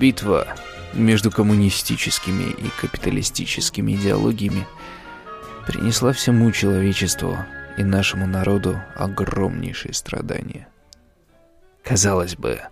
[0.00, 0.56] Битва
[0.94, 4.66] между коммунистическими и капиталистическими идеологиями
[5.66, 7.36] принесла всему человечеству
[7.76, 10.68] и нашему народу огромнейшие страдания.
[11.84, 12.62] Казалось бы,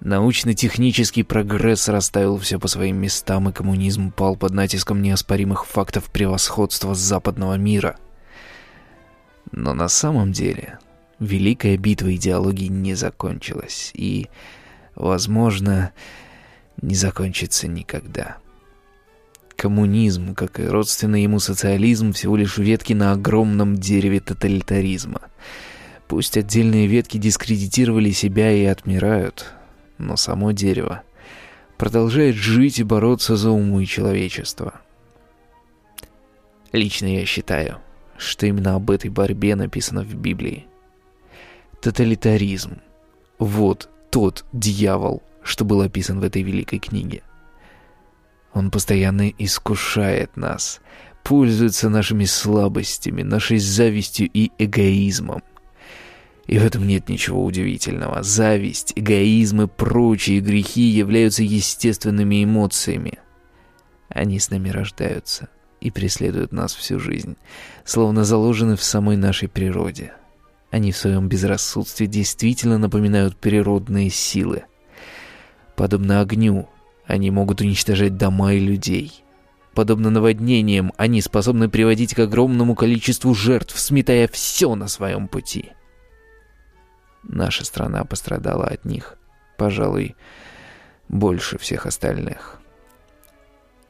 [0.00, 6.94] научно-технический прогресс расставил все по своим местам, и коммунизм пал под натиском неоспоримых фактов превосходства
[6.94, 7.98] западного мира.
[9.52, 10.78] Но на самом деле
[11.20, 14.28] Великая битва идеологий не закончилась и,
[14.94, 15.92] возможно,
[16.82, 18.38] не закончится никогда.
[19.56, 25.22] Коммунизм, как и родственный ему социализм, всего лишь ветки на огромном дереве тоталитаризма.
[26.08, 29.52] Пусть отдельные ветки дискредитировали себя и отмирают,
[29.98, 31.02] но само дерево
[31.78, 34.80] продолжает жить и бороться за умы человечества.
[36.72, 37.78] Лично я считаю,
[38.16, 40.66] что именно об этой борьбе написано в Библии.
[41.80, 42.78] Тоталитаризм.
[43.38, 47.22] Вот тот дьявол, что был описан в этой великой книге.
[48.52, 50.80] Он постоянно искушает нас,
[51.22, 55.42] пользуется нашими слабостями, нашей завистью и эгоизмом.
[56.46, 58.22] И в этом нет ничего удивительного.
[58.22, 63.18] Зависть, эгоизм и прочие грехи являются естественными эмоциями.
[64.08, 65.48] Они с нами рождаются
[65.80, 67.36] и преследуют нас всю жизнь,
[67.84, 70.12] словно заложены в самой нашей природе.
[70.70, 74.64] Они в своем безрассудстве действительно напоминают природные силы.
[75.76, 76.68] Подобно огню,
[77.06, 79.22] они могут уничтожать дома и людей.
[79.74, 85.72] Подобно наводнениям, они способны приводить к огромному количеству жертв, сметая все на своем пути.
[87.22, 89.18] Наша страна пострадала от них,
[89.58, 90.16] пожалуй,
[91.08, 92.58] больше всех остальных.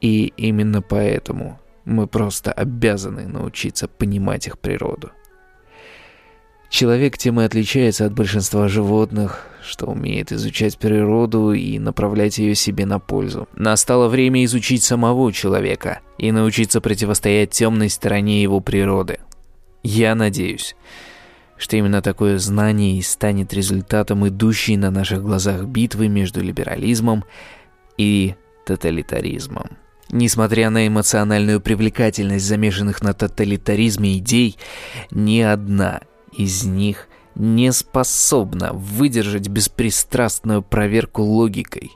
[0.01, 5.11] И именно поэтому мы просто обязаны научиться понимать их природу.
[6.69, 12.85] Человек тем и отличается от большинства животных, что умеет изучать природу и направлять ее себе
[12.85, 13.47] на пользу.
[13.55, 19.19] Настало время изучить самого человека и научиться противостоять темной стороне его природы.
[19.83, 20.75] Я надеюсь,
[21.57, 27.23] что именно такое знание и станет результатом идущей на наших глазах битвы между либерализмом
[27.97, 28.35] и
[28.65, 29.77] тоталитаризмом.
[30.09, 34.57] Несмотря на эмоциональную привлекательность замешанных на тоталитаризме идей,
[35.11, 36.01] ни одна
[36.37, 41.91] из них не способна выдержать беспристрастную проверку логикой,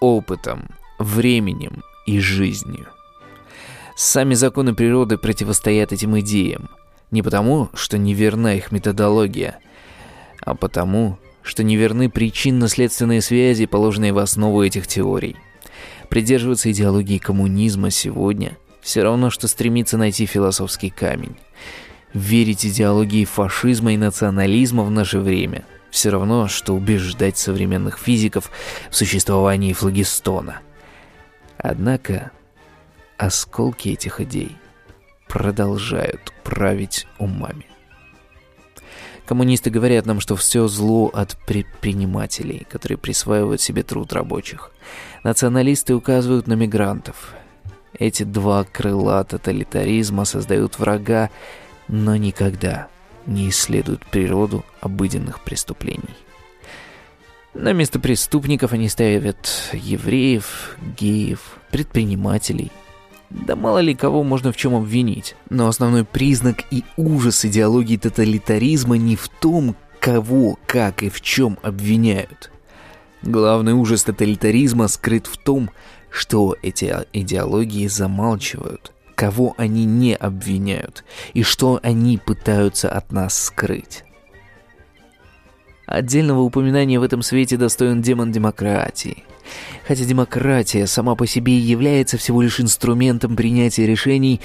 [0.00, 2.86] опытом, временем и жизнью.
[3.96, 6.70] Сами законы природы противостоят этим идеям,
[7.10, 9.58] не потому, что неверна их методология,
[10.40, 15.36] а потому, что неверны причинно-следственные связи, положенные в основу этих теорий.
[16.08, 21.36] Придерживаться идеологии коммунизма сегодня все равно, что стремиться найти философский камень.
[22.14, 28.50] Верить идеологии фашизма и национализма в наше время все равно, что убеждать современных физиков
[28.88, 30.60] в существовании флагистона.
[31.58, 32.30] Однако
[33.16, 34.56] осколки этих идей
[35.28, 37.66] продолжают править умами.
[39.26, 44.70] Коммунисты говорят нам, что все зло от предпринимателей, которые присваивают себе труд рабочих.
[45.24, 47.34] Националисты указывают на мигрантов.
[47.98, 51.30] Эти два крыла тоталитаризма создают врага
[51.88, 52.88] но никогда
[53.26, 56.14] не исследуют природу обыденных преступлений.
[57.54, 62.72] На место преступников они ставят евреев, геев, предпринимателей.
[63.30, 65.36] Да мало ли кого можно в чем обвинить.
[65.50, 71.58] Но основной признак и ужас идеологии тоталитаризма не в том, кого, как и в чем
[71.62, 72.50] обвиняют.
[73.22, 75.70] Главный ужас тоталитаризма скрыт в том,
[76.10, 78.92] что эти идеологии замалчивают
[79.24, 81.02] кого они не обвиняют
[81.32, 84.04] и что они пытаются от нас скрыть.
[85.86, 89.24] Отдельного упоминания в этом свете достоин демон демократии.
[89.88, 94.42] Хотя демократия сама по себе является всего лишь инструментом принятия решений,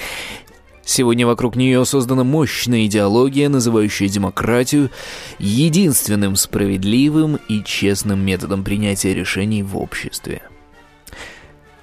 [0.85, 4.91] сегодня вокруг нее создана мощная идеология, называющая демократию
[5.39, 10.41] единственным справедливым и честным методом принятия решений в обществе.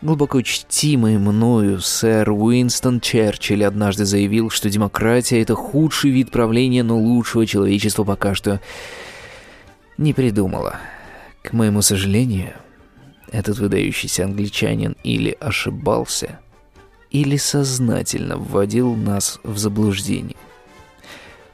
[0.07, 6.97] Глубоко чтимый мною сэр Уинстон Черчилль однажды заявил, что демократия— это худший вид правления, но
[6.97, 8.61] лучшего человечество пока что
[9.99, 10.77] не придумало.
[11.43, 12.53] К моему сожалению,
[13.33, 16.39] этот выдающийся англичанин или ошибался,
[17.11, 20.37] или сознательно вводил нас в заблуждение.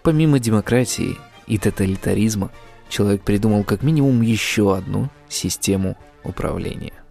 [0.02, 1.16] Помимо демократии
[1.46, 2.50] и тоталитаризма,
[2.90, 7.01] человек придумал как минимум еще одну систему управления.